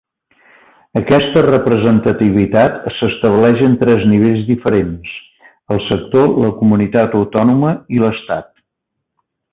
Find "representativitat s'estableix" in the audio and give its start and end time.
1.47-3.61